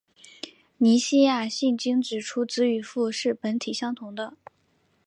[0.77, 4.35] 尼西亚信经指出子与父是本体相同的。